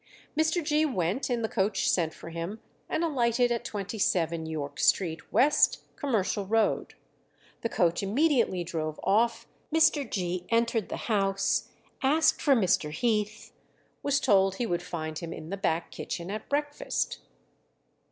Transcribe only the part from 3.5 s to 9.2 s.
at 27, York Street, West, Commercial Road. The coach immediately drove